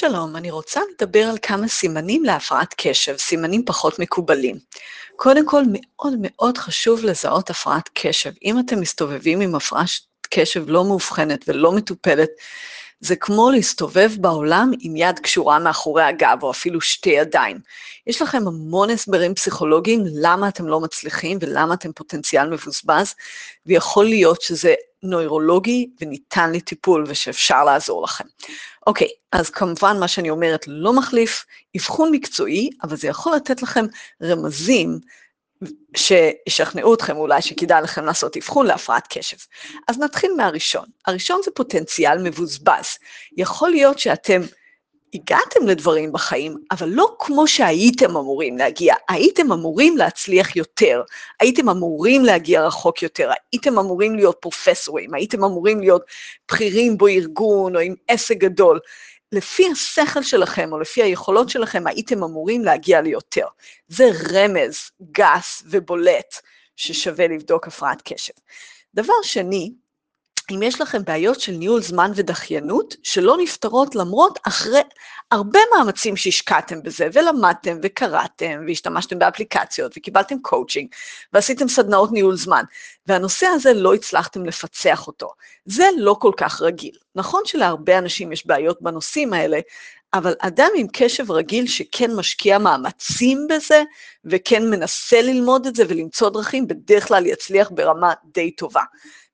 [0.00, 4.58] שלום, אני רוצה לדבר על כמה סימנים להפרעת קשב, סימנים פחות מקובלים.
[5.16, 8.30] קודם כל, מאוד מאוד חשוב לזהות הפרעת קשב.
[8.44, 9.88] אם אתם מסתובבים עם הפרעת
[10.30, 12.30] קשב לא מאובחנת ולא מטופלת,
[13.00, 17.58] זה כמו להסתובב בעולם עם יד קשורה מאחורי הגב, או אפילו שתי ידיים.
[18.06, 23.14] יש לכם המון הסברים פסיכולוגיים למה אתם לא מצליחים ולמה אתם פוטנציאל מבוזבז,
[23.66, 28.24] ויכול להיות שזה נוירולוגי וניתן לטיפול ושאפשר לעזור לכם.
[28.86, 31.44] אוקיי, אז כמובן מה שאני אומרת לא מחליף
[31.76, 33.86] אבחון מקצועי, אבל זה יכול לתת לכם
[34.22, 34.98] רמזים
[35.96, 39.36] שישכנעו אתכם אולי שכדאי לכם לעשות אבחון להפרעת קשב.
[39.88, 40.84] אז נתחיל מהראשון.
[41.06, 42.86] הראשון זה פוטנציאל מבוזבז.
[43.36, 44.40] יכול להיות שאתם
[45.14, 48.94] הגעתם לדברים בחיים, אבל לא כמו שהייתם אמורים להגיע.
[49.08, 51.02] הייתם אמורים להצליח יותר,
[51.40, 56.02] הייתם אמורים להגיע רחוק יותר, הייתם אמורים להיות פרופסורים, הייתם אמורים להיות
[56.48, 58.80] בכירים בארגון או עם עסק גדול.
[59.32, 63.46] לפי השכל שלכם או לפי היכולות שלכם הייתם אמורים להגיע ליותר.
[63.88, 66.34] זה רמז גס ובולט
[66.76, 68.32] ששווה לבדוק הפרעת קשב.
[68.94, 69.72] דבר שני,
[70.50, 74.80] אם יש לכם בעיות של ניהול זמן ודחיינות, שלא נפתרות למרות אחרי
[75.30, 80.88] הרבה מאמצים שהשקעתם בזה, ולמדתם וקראתם, והשתמשתם באפליקציות, וקיבלתם קואוצ'ינג,
[81.32, 82.64] ועשיתם סדנאות ניהול זמן,
[83.06, 85.28] והנושא הזה לא הצלחתם לפצח אותו.
[85.66, 86.94] זה לא כל כך רגיל.
[87.14, 89.60] נכון שלהרבה אנשים יש בעיות בנושאים האלה,
[90.14, 93.82] אבל אדם עם קשב רגיל שכן משקיע מאמצים בזה,
[94.24, 98.82] וכן מנסה ללמוד את זה ולמצוא דרכים, בדרך כלל יצליח ברמה די טובה.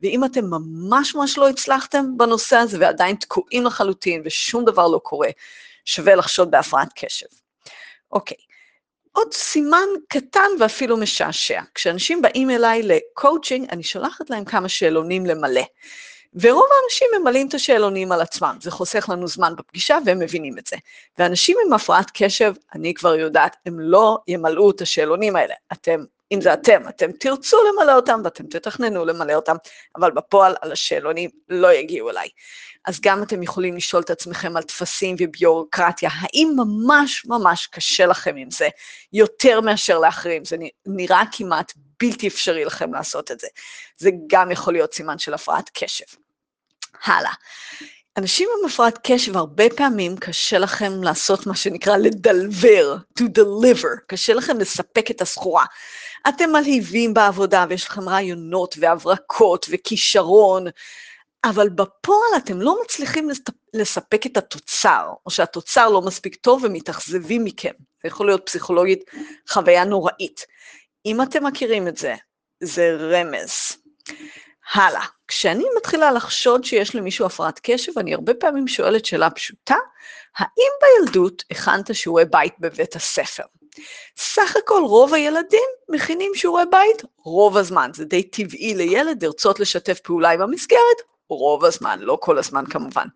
[0.00, 5.28] ואם אתם ממש ממש לא הצלחתם בנושא הזה ועדיין תקועים לחלוטין ושום דבר לא קורה,
[5.84, 7.26] שווה לחשוד בהפרעת קשב.
[8.12, 8.36] אוקיי,
[9.12, 11.60] עוד סימן קטן ואפילו משעשע.
[11.74, 15.62] כשאנשים באים אליי לקואוצ'ינג, אני שולחת להם כמה שאלונים למלא.
[16.34, 20.66] ורוב האנשים ממלאים את השאלונים על עצמם, זה חוסך לנו זמן בפגישה והם מבינים את
[20.66, 20.76] זה.
[21.18, 25.54] ואנשים עם הפרעת קשב, אני כבר יודעת, הם לא ימלאו את השאלונים האלה.
[25.72, 29.56] אתם אם זה אתם, אתם תרצו למלא אותם ואתם תתכננו למלא אותם,
[29.96, 32.28] אבל בפועל על השאלונים לא יגיעו אליי.
[32.84, 38.36] אז גם אתם יכולים לשאול את עצמכם על טפסים וביורוקרטיה, האם ממש ממש קשה לכם
[38.36, 38.68] עם זה,
[39.12, 43.46] יותר מאשר לאחרים, זה נראה כמעט בלתי אפשרי לכם לעשות את זה.
[43.96, 46.04] זה גם יכול להיות סימן של הפרעת קשב.
[47.04, 47.32] הלאה.
[48.16, 54.34] אנשים עם הפרעת קשב, הרבה פעמים קשה לכם לעשות מה שנקרא לדלבר, to deliver, קשה
[54.34, 55.64] לכם לספק את הסחורה.
[56.28, 60.66] אתם מלהיבים בעבודה ויש לכם רעיונות והברקות וכישרון,
[61.44, 63.28] אבל בפועל אתם לא מצליחים
[63.74, 67.72] לספק את התוצר, או שהתוצר לא מספיק טוב ומתאכזבים מכם.
[68.02, 69.10] זה יכול להיות פסיכולוגית
[69.48, 70.46] חוויה נוראית.
[71.06, 72.14] אם אתם מכירים את זה,
[72.60, 73.76] זה רמז.
[74.72, 75.04] הלאה.
[75.28, 79.76] כשאני מתחילה לחשוד שיש למישהו הפרעת קשב, אני הרבה פעמים שואלת שאלה פשוטה,
[80.38, 80.70] האם
[81.04, 83.42] בילדות הכנת שיעורי בית בבית הספר?
[84.16, 90.00] סך הכל רוב הילדים מכינים שיעורי בית רוב הזמן, זה די טבעי לילד לרצות לשתף
[90.00, 93.06] פעולה עם המסגרת רוב הזמן, לא כל הזמן כמובן.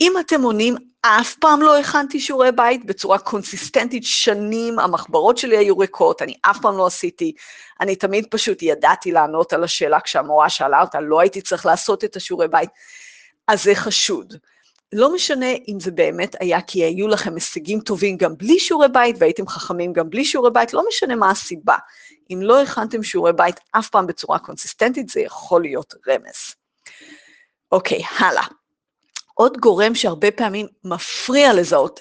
[0.00, 5.78] אם אתם עונים, אף פעם לא הכנתי שיעורי בית בצורה קונסיסטנטית שנים, המחברות שלי היו
[5.78, 7.32] ריקות, אני אף פעם לא עשיתי,
[7.80, 12.16] אני תמיד פשוט ידעתי לענות על השאלה כשהמורה שאלה אותה, לא הייתי צריך לעשות את
[12.16, 12.70] השיעורי בית,
[13.48, 14.34] אז זה חשוד.
[14.92, 19.16] לא משנה אם זה באמת היה כי היו לכם הישגים טובים גם בלי שיעורי בית
[19.18, 21.76] והייתם חכמים גם בלי שיעורי בית, לא משנה מה הסיבה.
[22.32, 26.54] אם לא הכנתם שיעורי בית אף פעם בצורה קונסיסטנטית, זה יכול להיות רמז.
[27.72, 28.46] אוקיי, הלאה.
[29.34, 32.00] עוד גורם שהרבה פעמים מפריע לזהות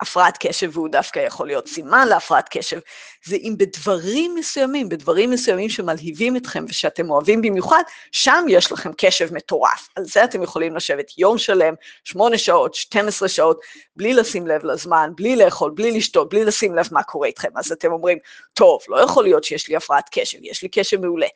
[0.00, 2.78] הפרעת קשב, והוא דווקא יכול להיות סימן להפרעת קשב,
[3.24, 9.34] זה אם בדברים מסוימים, בדברים מסוימים שמלהיבים אתכם ושאתם אוהבים במיוחד, שם יש לכם קשב
[9.34, 9.88] מטורף.
[9.96, 11.74] על זה אתם יכולים לשבת יום שלם,
[12.04, 13.60] שמונה שעות, 12 שעות,
[13.96, 17.48] בלי לשים לב לזמן, בלי לאכול, בלי לשתות, בלי לשים לב מה קורה איתכם.
[17.56, 18.18] אז אתם אומרים,
[18.54, 21.26] טוב, לא יכול להיות שיש לי הפרעת קשב, יש לי קשב מעולה.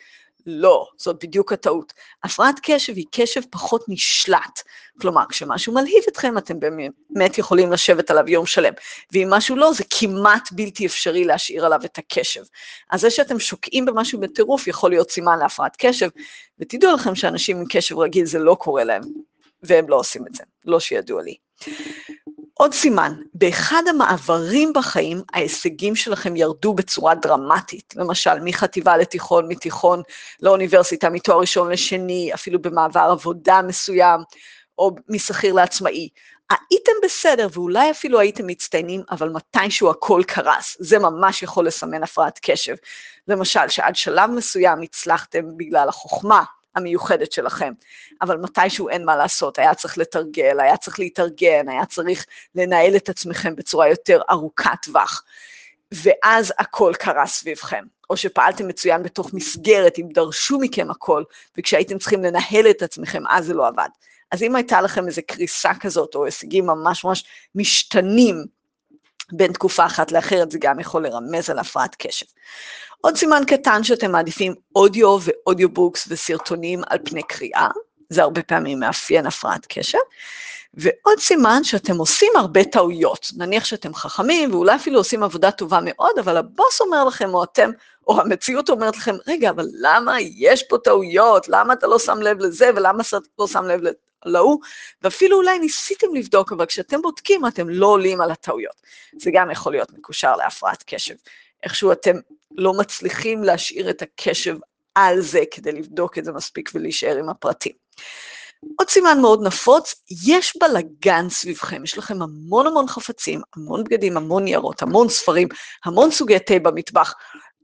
[0.46, 1.92] לא, זאת בדיוק הטעות.
[2.24, 4.62] הפרעת קשב היא קשב פחות נשלט.
[5.00, 8.72] כלומר, כשמשהו מלהיב אתכם, אתם באמת יכולים לשבת עליו יום שלם,
[9.12, 12.42] ואם משהו לא, זה כמעט בלתי אפשרי להשאיר עליו את הקשב.
[12.90, 16.08] אז זה שאתם שוקעים במשהו בטירוף יכול להיות סימן להפרעת קשב,
[16.58, 19.02] ותדעו לכם שאנשים עם קשב רגיל זה לא קורה להם,
[19.62, 21.36] והם לא עושים את זה, לא שידוע לי.
[22.54, 30.02] עוד סימן, באחד המעברים בחיים ההישגים שלכם ירדו בצורה דרמטית, למשל מחטיבה לתיכון, מתיכון
[30.42, 34.20] לאוניברסיטה, מתואר ראשון לשני, אפילו במעבר עבודה מסוים,
[34.78, 36.08] או משכיר לעצמאי.
[36.50, 42.38] הייתם בסדר ואולי אפילו הייתם מצטיינים, אבל מתישהו הכל קרס, זה ממש יכול לסמן הפרעת
[42.42, 42.74] קשב.
[43.28, 46.44] למשל, שעד שלב מסוים הצלחתם בגלל החוכמה,
[46.76, 47.72] המיוחדת שלכם,
[48.22, 53.08] אבל מתישהו אין מה לעשות, היה צריך לתרגל, היה צריך להתארגן, היה צריך לנהל את
[53.08, 55.24] עצמכם בצורה יותר ארוכת טווח,
[55.92, 57.84] ואז הכל קרה סביבכם.
[58.10, 61.22] או שפעלתם מצוין בתוך מסגרת, אם דרשו מכם הכל,
[61.58, 63.88] וכשהייתם צריכים לנהל את עצמכם, אז זה לא עבד.
[64.30, 67.24] אז אם הייתה לכם איזו קריסה כזאת, או הישגים ממש ממש
[67.54, 68.44] משתנים
[69.32, 72.26] בין תקופה אחת לאחרת, זה גם יכול לרמז על הפרעת קשב.
[73.04, 77.68] עוד סימן קטן שאתם מעדיפים אודיו ו audiobooks וסרטונים על פני קריאה,
[78.08, 79.98] זה הרבה פעמים מאפיין הפרעת קשב.
[80.74, 83.26] ועוד סימן שאתם עושים הרבה טעויות.
[83.36, 87.70] נניח שאתם חכמים ואולי אפילו עושים עבודה טובה מאוד, אבל הבוס אומר לכם, או אתם,
[88.06, 91.48] או המציאות אומרת לכם, רגע, אבל למה יש פה טעויות?
[91.48, 93.80] למה אתה לא שם לב לזה, ולמה אתה לא שם לב
[94.24, 94.58] להוא?
[95.02, 98.76] ואפילו אולי ניסיתם לבדוק, אבל כשאתם בודקים, אתם לא עולים על הטעויות.
[99.18, 101.14] זה גם יכול להיות מקושר להפרעת קשב.
[101.64, 102.16] איכשהו אתם
[102.50, 104.56] לא מצליחים להשאיר את הקשב
[104.94, 107.72] על זה כדי לבדוק את זה מספיק ולהישאר עם הפרטים.
[108.78, 109.94] עוד סימן מאוד נפוץ,
[110.26, 115.48] יש בלאגן סביבכם, יש לכם המון המון חפצים, המון בגדים, המון ניירות, המון ספרים,
[115.84, 117.14] המון סוגי תה במטבח,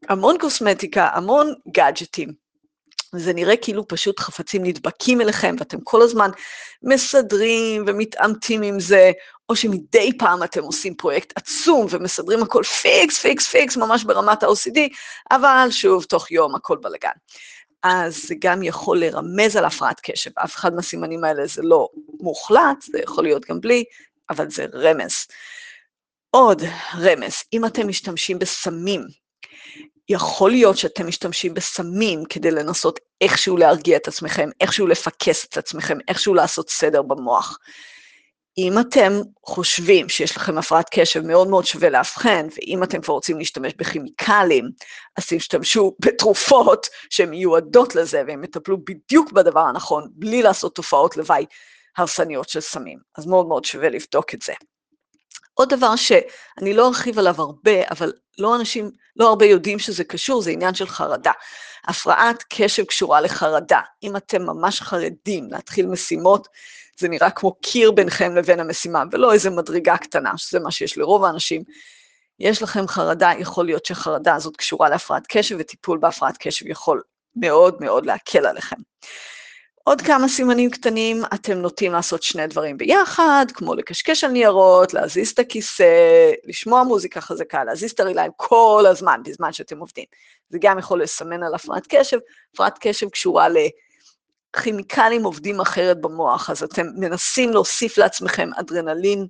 [0.09, 2.50] המון קוסמטיקה, המון גאדג'טים.
[3.15, 6.31] וזה נראה כאילו פשוט חפצים נדבקים אליכם, ואתם כל הזמן
[6.83, 9.11] מסדרים ומתעמתים עם זה,
[9.49, 14.79] או שמדי פעם אתם עושים פרויקט עצום ומסדרים הכל פיקס, פיקס, פיקס, ממש ברמת ה-OCD,
[15.31, 17.11] אבל שוב, תוך יום הכל בלאגן.
[17.83, 20.31] אז זה גם יכול לרמז על הפרעת קשב.
[20.35, 21.89] אף אחד מהסימנים האלה זה לא
[22.21, 23.85] מוחלט, זה יכול להיות גם בלי,
[24.31, 25.13] אבל זה רמז.
[26.31, 26.63] עוד
[26.99, 29.07] רמז, אם אתם משתמשים בסמים,
[30.13, 35.99] יכול להיות שאתם משתמשים בסמים כדי לנסות איכשהו להרגיע את עצמכם, איכשהו לפקס את עצמכם,
[36.09, 37.59] איכשהו לעשות סדר במוח.
[38.59, 39.13] אם אתם
[39.47, 44.65] חושבים שיש לכם הפרעת קשב, מאוד מאוד שווה לאבחן, ואם אתם כבר רוצים להשתמש בכימיקלים,
[45.17, 51.47] אז תשתמשו בתרופות שהן מיועדות לזה, והן יטפלו בדיוק בדבר הנכון, בלי לעשות תופעות לוואי
[51.97, 52.99] הרסניות של סמים.
[53.19, 54.53] אז מאוד מאוד שווה לבדוק את זה.
[55.61, 60.43] עוד דבר שאני לא ארחיב עליו הרבה, אבל לא אנשים, לא הרבה יודעים שזה קשור,
[60.43, 61.33] זה עניין של חרדה.
[61.85, 63.81] הפרעת קשב קשורה לחרדה.
[64.03, 66.49] אם אתם ממש חרדים להתחיל משימות,
[66.99, 71.25] זה נראה כמו קיר ביניכם לבין המשימה, ולא איזה מדרגה קטנה, שזה מה שיש לרוב
[71.25, 71.63] האנשים.
[72.39, 77.03] יש לכם חרדה, יכול להיות שהחרדה הזאת קשורה להפרעת קשב, וטיפול בהפרעת קשב יכול
[77.37, 78.77] מאוד מאוד להקל עליכם.
[79.91, 85.31] עוד כמה סימנים קטנים, אתם נוטים לעשות שני דברים ביחד, כמו לקשקש על ניירות, להזיז
[85.31, 90.05] את הכיסא, לשמוע מוזיקה חזקה, להזיז את הרגליים כל הזמן, בזמן שאתם עובדים.
[90.51, 92.19] זה גם יכול לסמן על הפרעת קשב.
[92.55, 93.47] הפרעת קשב קשורה
[94.57, 99.27] לכימיקלים עובדים אחרת במוח, אז אתם מנסים להוסיף לעצמכם אדרנלין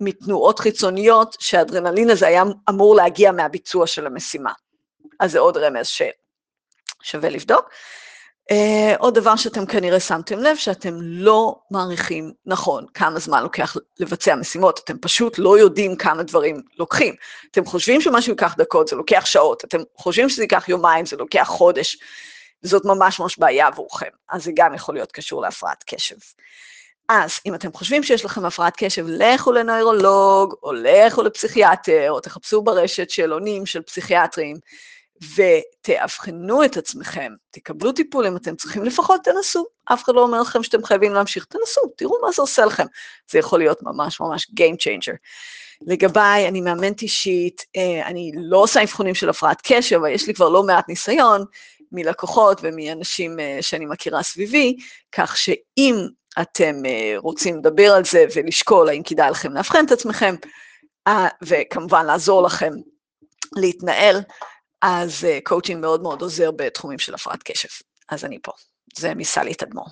[0.00, 4.52] מתנועות חיצוניות, שהאדרנלין הזה היה אמור להגיע מהביצוע של המשימה.
[5.20, 7.70] אז זה עוד רמז ששווה לבדוק.
[8.52, 14.34] Uh, עוד דבר שאתם כנראה שמתם לב, שאתם לא מעריכים נכון כמה זמן לוקח לבצע
[14.34, 17.14] משימות, אתם פשוט לא יודעים כמה דברים לוקחים.
[17.50, 21.44] אתם חושבים שמשהו ייקח דקות, זה לוקח שעות, אתם חושבים שזה ייקח יומיים, זה לוקח
[21.48, 21.98] חודש,
[22.62, 24.10] וזאת ממש ממש בעיה עבורכם.
[24.30, 26.16] אז זה גם יכול להיות קשור להפרעת קשב.
[27.08, 32.62] אז אם אתם חושבים שיש לכם הפרעת קשב, לכו לנוירולוג, או לכו לפסיכיאטר, או תחפשו
[32.62, 34.56] ברשת שאלונים של פסיכיאטרים.
[35.36, 39.66] ותאבחנו את עצמכם, תקבלו טיפול אם אתם צריכים, לפחות תנסו.
[39.84, 42.86] אף אחד לא אומר לכם שאתם חייבים להמשיך, תנסו, תראו מה זה עושה לכם.
[43.30, 45.16] זה יכול להיות ממש ממש Game Changer.
[45.82, 50.34] לגביי, אני מאמנת אישית, אה, אני לא עושה אבחונים של הפרעת קשב, אבל יש לי
[50.34, 51.44] כבר לא מעט ניסיון
[51.92, 54.76] מלקוחות ומאנשים אה, שאני מכירה סביבי,
[55.12, 55.94] כך שאם
[56.40, 60.34] אתם אה, רוצים לדבר על זה ולשקול האם כדאי לכם לאבחן את עצמכם,
[61.42, 62.72] וכמובן לעזור לכם
[63.56, 64.20] להתנהל,
[64.88, 67.68] אז קואוצ'ינג מאוד מאוד עוזר בתחומים של הפרעת קשב.
[68.08, 68.52] אז אני פה.
[68.98, 69.84] זה מסלי תדמור.